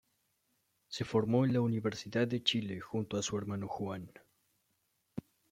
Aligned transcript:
Se 0.87 1.05
formó 1.05 1.45
en 1.45 1.53
la 1.53 1.61
Universidad 1.61 2.27
de 2.27 2.41
Chile 2.41 2.79
junto 2.79 3.17
a 3.17 3.21
su 3.21 3.37
hermano 3.37 3.67
Juan. 3.67 4.11